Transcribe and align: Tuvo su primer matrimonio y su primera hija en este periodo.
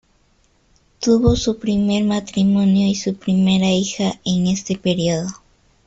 Tuvo 0.99 1.35
su 1.35 1.59
primer 1.59 2.03
matrimonio 2.05 2.87
y 2.87 2.95
su 2.95 3.15
primera 3.15 3.67
hija 3.67 4.19
en 4.25 4.47
este 4.47 4.75
periodo. 4.75 5.27